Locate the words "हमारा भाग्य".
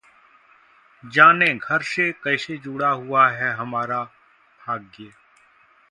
3.53-5.11